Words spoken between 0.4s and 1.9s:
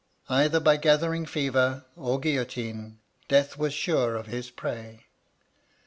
by gathering fever